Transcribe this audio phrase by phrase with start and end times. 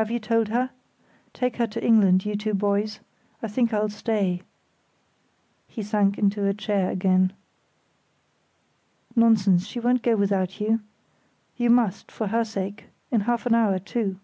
[0.00, 0.70] "Have you told her?
[1.34, 3.00] Take her to England, you two boys.
[3.42, 4.40] I think I'll stay."
[5.68, 7.30] He sank into a chair again.
[9.14, 10.80] "Nonsense, she won't go without you.
[11.58, 14.18] You must, for her sake—in half an hour, too."